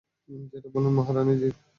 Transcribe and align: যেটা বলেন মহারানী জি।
যেটা 0.51 0.67
বলেন 0.73 0.93
মহারানী 0.97 1.33
জি। 1.41 1.49